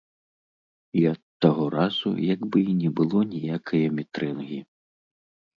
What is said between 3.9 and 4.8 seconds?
мітрэнгі.